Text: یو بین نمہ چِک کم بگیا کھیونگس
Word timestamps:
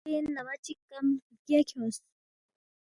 یو 0.03 0.07
بین 0.11 0.25
نمہ 0.35 0.55
چِک 0.65 0.79
کم 0.89 1.05
بگیا 1.27 1.59
کھیونگس 1.67 1.97